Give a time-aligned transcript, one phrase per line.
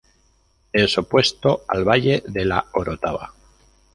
[0.73, 3.31] Es opuesto al Valle de La Orotava.